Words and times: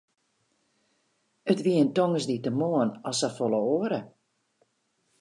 It 1.51 1.59
wie 1.65 1.77
in 1.83 1.89
tongersdeitemoarn 1.95 2.91
as 3.09 3.17
safolle 3.19 3.59
oare. 3.73 4.01